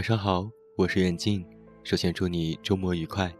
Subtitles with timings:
[0.00, 0.48] 晚上好，
[0.78, 1.44] 我是远近。
[1.84, 3.30] 首先祝你周末愉快。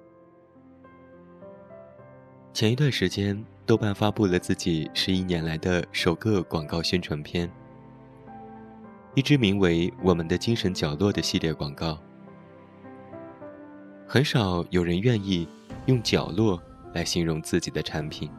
[2.52, 7.50] 前一段时间，豆瓣发布了自己十一年来的首个广告宣传片，
[9.14, 11.99] 一支名为《我们的精神角落》的系列广告。
[14.07, 15.49] 很少有人愿意
[15.86, 18.30] 用“角落”来形容自己的产品。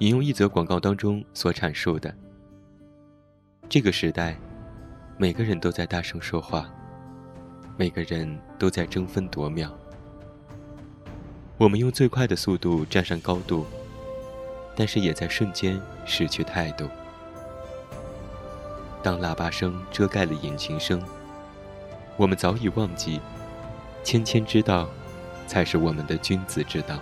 [0.00, 2.14] 引用一则广告当中所阐述的：
[3.66, 4.38] 这个时代。
[5.18, 6.70] 每个人都在大声说话，
[7.78, 9.74] 每个人都在争分夺秒。
[11.56, 13.64] 我们用最快的速度站上高度，
[14.76, 16.86] 但是也在瞬间失去态度。
[19.02, 21.02] 当喇叭声遮盖了引擎声，
[22.18, 23.18] 我们早已忘记，
[24.04, 24.86] 谦谦之道，
[25.46, 27.00] 才是我们的君子之道。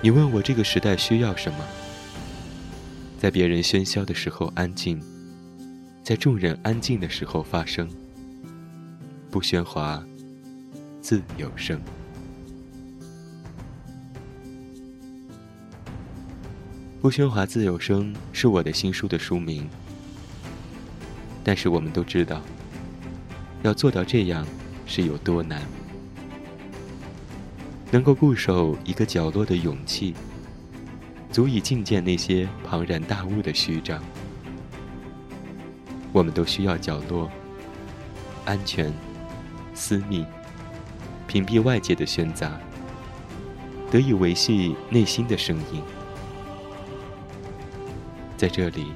[0.00, 1.58] 你问我这个时代需要什么？
[3.18, 4.98] 在别人喧嚣的时候安静。
[6.08, 7.86] 在众人安静的时候发声，
[9.30, 10.02] 不喧哗，
[11.02, 11.78] 自有声。
[17.02, 19.68] 不喧哗，自有声是我的新书的书名。
[21.44, 22.40] 但是我们都知道，
[23.62, 24.46] 要做到这样
[24.86, 25.60] 是有多难。
[27.90, 30.14] 能够固守一个角落的勇气，
[31.30, 34.02] 足以觐见那些庞然大物的虚张。
[36.18, 37.30] 我们都需要角落，
[38.44, 38.92] 安全、
[39.72, 40.26] 私密，
[41.28, 42.58] 屏蔽外界的喧杂，
[43.88, 45.80] 得以维系内心的声音。
[48.36, 48.88] 在这里，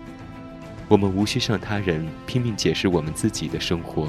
[0.88, 4.08] 我们无需向他人拼命解释我们自己的生活，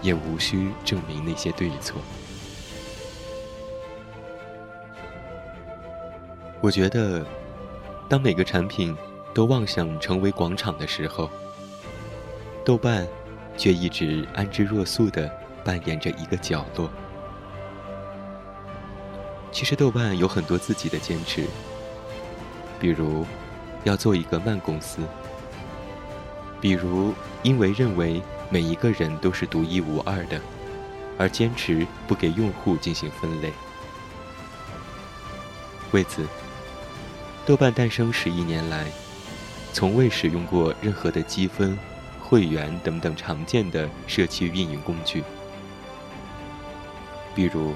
[0.00, 2.00] 也无需证明那些对错。
[6.62, 7.26] 我觉得，
[8.08, 8.96] 当每个产品
[9.34, 11.28] 都妄想成为广场的时候，
[12.64, 13.06] 豆瓣，
[13.58, 15.30] 却一直安之若素地
[15.62, 16.90] 扮演着一个角落。
[19.52, 21.44] 其实豆瓣有很多自己的坚持，
[22.80, 23.26] 比如
[23.84, 25.02] 要做一个慢公司，
[26.58, 30.40] 比如因为认为每一个人都是独一无二的，
[31.18, 33.52] 而坚持不给用户进行分类。
[35.92, 36.26] 为此，
[37.44, 38.86] 豆瓣诞生十一年来，
[39.74, 41.78] 从未使用过任何的积分。
[42.24, 45.22] 会员等等常见的社区运营工具，
[47.34, 47.74] 比如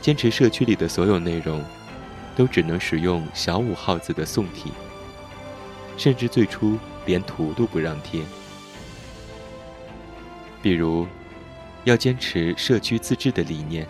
[0.00, 1.62] 坚持社区里的所有内容
[2.34, 4.72] 都只能使用小五号字的宋体，
[5.96, 8.22] 甚至最初连图都不让贴。
[10.62, 11.06] 比如
[11.84, 13.86] 要坚持社区自治的理念，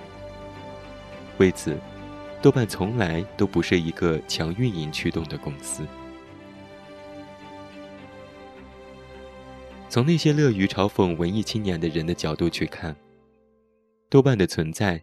[1.39, 1.79] 为此，
[2.43, 5.87] 豆瓣从来都不是一个强运营驱动的公司。
[9.95, 12.97] 从那些乐于嘲讽文艺青年的人的角度去看，
[14.11, 15.01] 豆瓣的存在，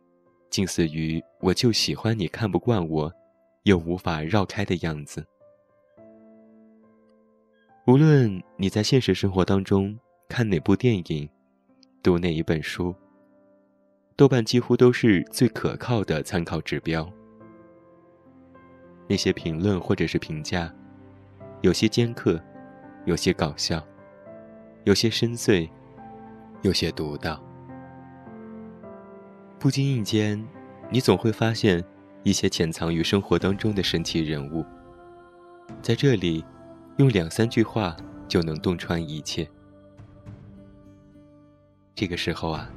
[0.50, 3.09] 近似于我就喜欢你看不惯我，
[3.63, 5.25] 又无法绕开的样子。
[7.88, 9.97] 无论你在现实生活当中
[10.28, 11.29] 看哪部电影，
[12.03, 12.94] 读哪一本书，
[14.18, 17.09] 豆瓣几乎都是最可靠的参考指标。
[19.08, 20.69] 那些评论或者是评价，
[21.62, 22.44] 有些尖刻，
[23.06, 23.81] 有些搞笑。
[24.84, 25.69] 有些深邃，
[26.64, 27.40] 有些独到。
[29.59, 30.44] 不经意间，
[30.90, 31.84] 你总会发现
[32.24, 34.66] 一些潜藏于生活当中的神奇人物。
[35.84, 36.44] 在这里，
[36.97, 37.96] 用两三句话
[38.28, 39.47] 就能洞穿一切。
[41.94, 42.68] 这个时候啊，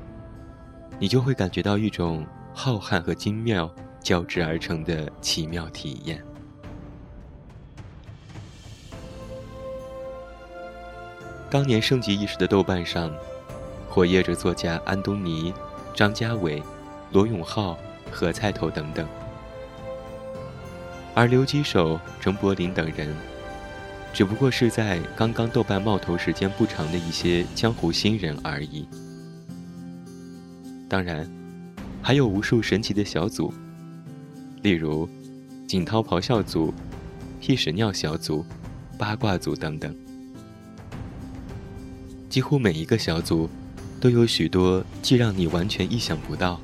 [0.98, 6.22] 你就会感觉到一种浩瀚和精妙交织而成的奇妙体验。
[11.54, 13.14] 当年盛极一时的豆瓣上，
[13.88, 15.54] 活跃着作家安东尼、
[15.94, 16.60] 张家伟、
[17.12, 17.78] 罗永浩、
[18.10, 19.06] 何菜头等等，
[21.14, 23.14] 而刘基手、陈柏霖等人，
[24.12, 28.88] 只不过是在刚刚豆瓣冒头时间不长的一些江湖新人而已。
[30.88, 31.24] 当然，
[32.02, 33.54] 还有无数神奇的小组，
[34.62, 35.08] 例如
[35.68, 36.74] 锦涛咆哮组、
[37.40, 38.44] 屁屎尿小组、
[38.98, 39.94] 八卦组等等。
[42.34, 43.48] 几乎每一个小组，
[44.00, 46.60] 都有许多既让你完全意想不到，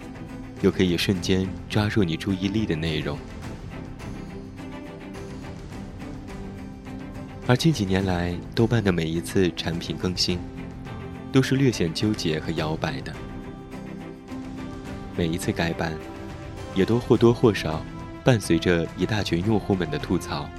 [0.62, 3.16] 又可以瞬间抓住你注意力的内容。
[7.46, 10.40] 而近几年来，豆瓣的每一次产品更新，
[11.30, 13.14] 都是略显纠结和摇摆的。
[15.16, 15.96] 每一次改版，
[16.74, 17.80] 也都或多或少
[18.24, 20.50] 伴随着一大群用户们的吐槽。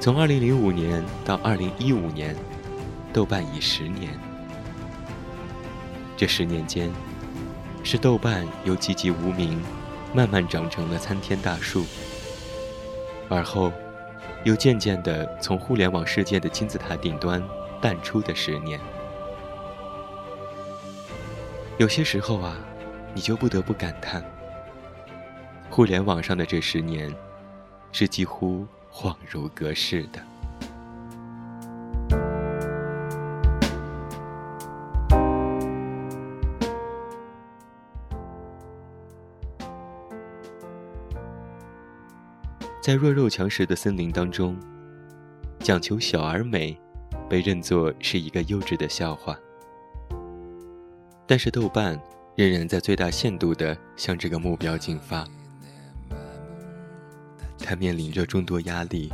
[0.00, 2.34] 从2005年到2015年，
[3.12, 4.18] 豆瓣已十年。
[6.16, 6.90] 这十年间，
[7.84, 9.62] 是豆瓣由籍籍无名，
[10.14, 11.84] 慢慢长成了参天大树，
[13.28, 13.70] 而后，
[14.42, 17.42] 又渐渐地从互联网世界的金字塔顶端
[17.78, 18.80] 淡出的十年。
[21.76, 22.56] 有些时候啊，
[23.12, 24.24] 你就不得不感叹，
[25.68, 27.14] 互联网上的这十年，
[27.92, 30.20] 是几乎恍如隔世的。
[42.82, 44.58] 在弱肉强食的森林当中，
[45.60, 46.76] 讲求小而美，
[47.28, 49.38] 被认作是一个幼稚的笑话。
[51.26, 52.00] 但是豆瓣
[52.34, 55.24] 仍然在最大限度地向这个目标进发。
[57.70, 59.12] 它面临着众多压力，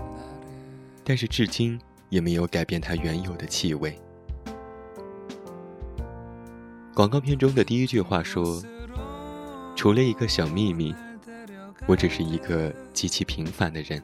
[1.04, 4.00] 但是至今也没有改变它原有的气味。
[6.94, 8.62] 广告片中的第一句话说
[9.76, 10.94] ：“除了一个小秘密，
[11.86, 14.02] 我只是一个极其平凡的人。”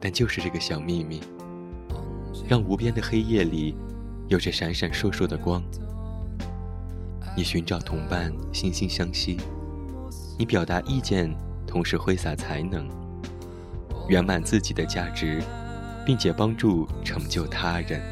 [0.00, 1.20] 但就是这个小秘密，
[2.48, 3.76] 让无边的黑夜里
[4.28, 5.62] 有着闪闪烁烁的光。
[7.36, 9.36] 你寻找同伴，惺惺相惜；
[10.38, 11.30] 你表达意见，
[11.68, 12.88] 同时挥洒才能，
[14.08, 15.40] 圆满自己的价值，
[16.04, 18.02] 并且帮助成就他人。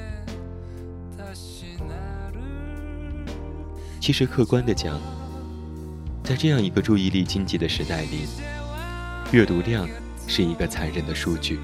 [4.01, 5.01] 其实，客观的讲，
[6.23, 8.29] 在这样一个注意力经济的时代里，
[9.33, 9.89] 阅读量
[10.29, 11.59] 是一个残忍的数据。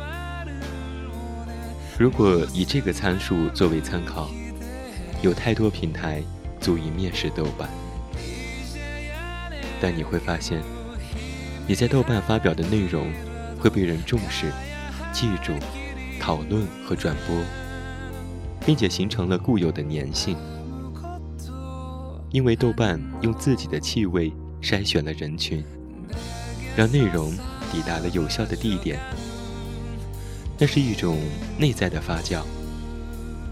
[1.99, 4.29] 如果以这个参数作为参考，
[5.21, 6.23] 有太多平台。
[6.63, 7.69] 足以蔑视豆瓣，
[9.81, 10.63] 但你会发现，
[11.67, 13.11] 你在豆瓣发表的内容
[13.59, 14.51] 会被人重视、
[15.13, 15.53] 记住、
[16.21, 17.37] 讨论和转播，
[18.67, 20.37] 并且形成了固有的粘性。
[22.31, 25.63] 因为豆瓣用自己的气味筛选了人群，
[26.77, 27.33] 让内容
[27.71, 28.99] 抵达了有效的地点。
[30.59, 31.19] 那是一种
[31.59, 32.43] 内在的发酵，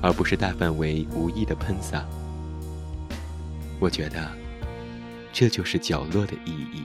[0.03, 2.05] 而不是大范围无意的喷洒。
[3.79, 4.31] 我觉得，
[5.33, 6.83] 这就是角落的意义。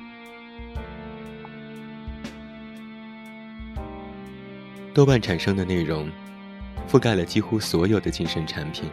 [4.95, 6.09] 豆瓣产生的内容，
[6.87, 8.89] 覆盖了几乎所有的精神产品。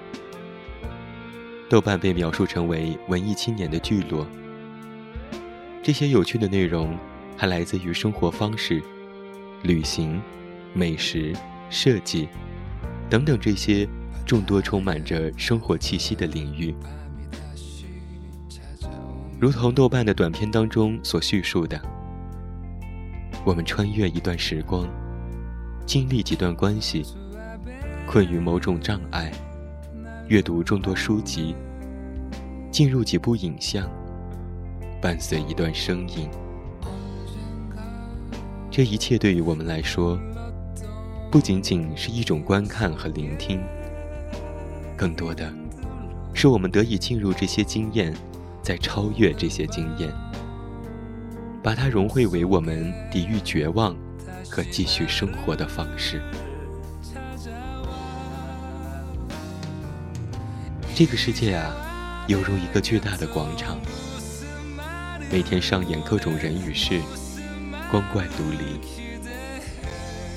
[1.71, 4.27] 豆瓣被描述成为文艺青年的聚落。
[5.81, 6.99] 这些有趣的内容，
[7.37, 8.83] 还来自于生活方式、
[9.63, 10.21] 旅行、
[10.75, 11.33] 美食、
[11.71, 12.29] 设计
[13.09, 13.89] 等等这些
[14.27, 16.75] 众多充满着生活气息的领域。
[19.39, 21.81] 如同豆瓣的短片当中所叙述的，
[23.45, 24.85] 我们穿越一段时光，
[25.85, 27.05] 经历几段关系，
[28.07, 29.33] 困于某种障碍，
[30.29, 31.55] 阅读众多书籍，
[32.71, 33.91] 进入几部影像，
[35.01, 36.29] 伴随一段声音。
[38.71, 40.19] 这一切对于我们来说，
[41.31, 43.61] 不仅仅是一种观看和聆听，
[44.97, 45.53] 更多的
[46.33, 48.15] 是我们得以进入这些经验。
[48.63, 50.09] 在超越这些经验，
[51.65, 53.97] 把它融汇为我们抵御绝望
[54.51, 56.23] 和继续生活的方式。
[60.95, 63.79] 这个世界啊，犹如一个巨大的广场，
[65.31, 67.01] 每天上演各种人与事，
[67.91, 68.79] 光怪陆离。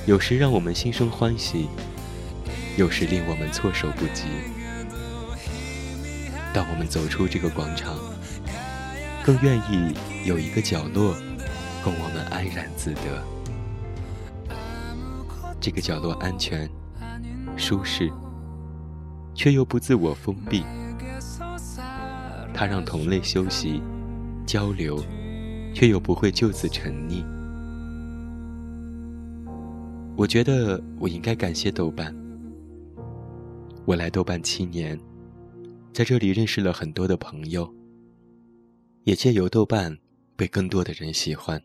[0.05, 1.67] 有时让我们心生欢喜，
[2.77, 4.24] 有时令我们措手不及。
[6.53, 7.97] 当我们走出这个广场，
[9.24, 9.93] 更愿意
[10.24, 11.13] 有一个角落，
[11.83, 13.21] 供我们安然自得。
[15.65, 16.69] 这个角落安全、
[17.57, 18.07] 舒适，
[19.34, 20.63] 却又不自我封闭。
[22.53, 23.81] 它让同类休息、
[24.45, 25.03] 交流，
[25.74, 27.25] 却又不会就此沉溺。
[30.15, 32.15] 我觉得我应该感谢豆瓣。
[33.86, 34.95] 我来豆瓣七年。
[35.91, 37.67] 在这里认识了很多的朋友，
[39.05, 39.98] 也借由豆瓣
[40.36, 41.60] 被更多的人喜欢。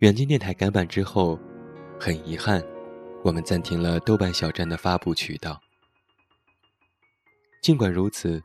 [0.00, 1.38] 远近电台改版之后，
[1.98, 2.62] 很遗憾，
[3.24, 5.58] 我们暂停了豆瓣小站的发布渠道。
[7.62, 8.42] 尽管如此，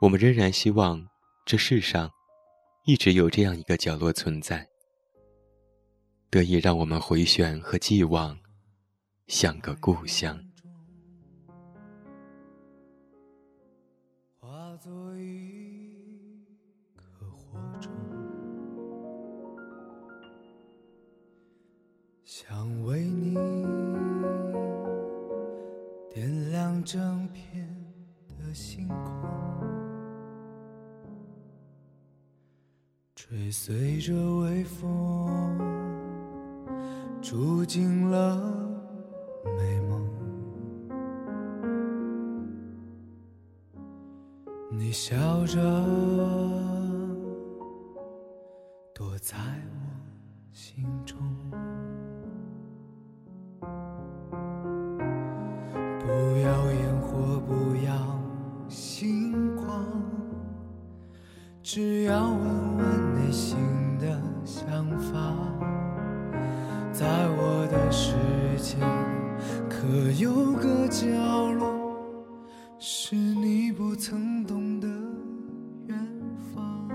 [0.00, 1.04] 我们仍然希望
[1.44, 2.08] 这世上
[2.84, 4.68] 一直有这样一个角落存在，
[6.30, 8.38] 得以让我们回旋和寄望，
[9.26, 10.40] 像个故乡。
[14.78, 15.95] 做一
[22.28, 23.34] 想为你
[26.10, 27.64] 点亮整片
[28.36, 29.22] 的星空，
[33.14, 35.56] 追随着微风，
[37.22, 38.36] 住进了
[39.44, 40.04] 美梦。
[44.72, 45.14] 你笑
[45.46, 45.60] 着
[48.92, 49.36] 躲在
[70.18, 71.06] 有个角
[71.52, 71.74] 落，
[72.78, 74.88] 是你不曾懂的
[75.88, 75.98] 远
[76.54, 76.88] 方。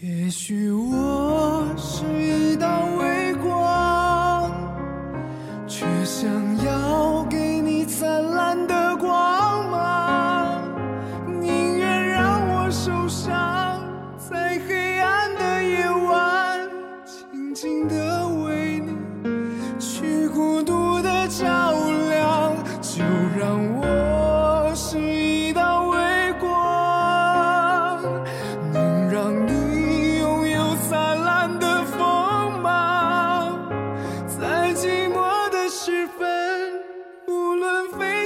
[0.00, 0.63] 也许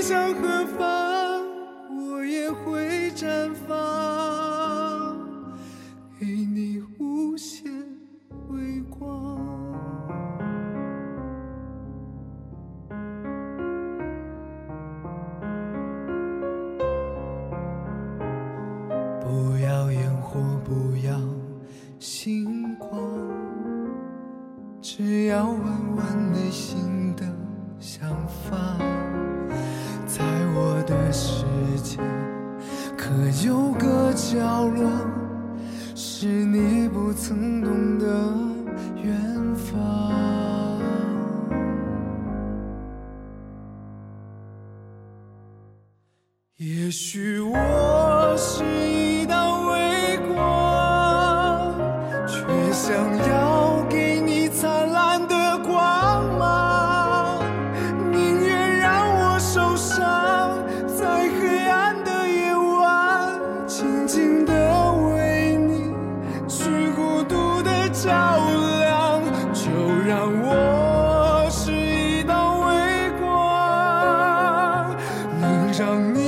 [0.09, 1.45] 向何方，
[1.99, 5.19] 我也会绽放，
[6.19, 7.71] 给你无限
[8.49, 9.37] 微光。
[19.21, 21.21] 不要烟火，不要
[21.99, 22.99] 星光，
[24.81, 27.27] 只要问问内心的
[27.79, 28.78] 想法。
[33.19, 34.89] 可有个角落，
[35.97, 38.07] 是你不曾懂得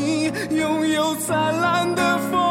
[0.00, 2.49] 你拥有灿烂的风